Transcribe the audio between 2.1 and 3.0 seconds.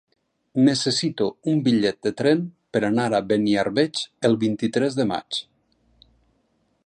tren per